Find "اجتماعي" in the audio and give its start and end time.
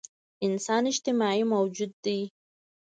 0.91-1.41